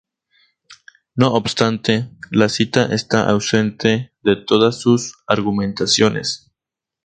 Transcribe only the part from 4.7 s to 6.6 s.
sus argumentaciones.